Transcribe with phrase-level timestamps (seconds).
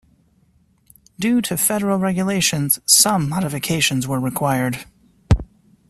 [1.19, 4.85] Due to federal regulations, some modifications were required.